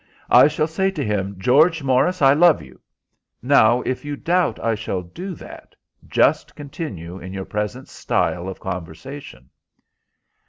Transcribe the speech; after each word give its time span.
I 0.31 0.47
shall 0.47 0.65
say 0.65 0.89
to 0.89 1.05
him, 1.05 1.35
'George 1.37 1.83
Morris, 1.83 2.23
I 2.23 2.33
love 2.33 2.59
you.' 2.63 2.81
Now 3.43 3.81
if 3.81 4.03
you 4.03 4.15
doubt 4.15 4.59
I 4.59 4.73
shall 4.73 5.03
do 5.03 5.35
that, 5.35 5.75
just 6.07 6.55
continue 6.55 7.19
in 7.19 7.33
your 7.33 7.45
present 7.45 7.87
style 7.87 8.49
of 8.49 8.59
conversation." 8.59 9.51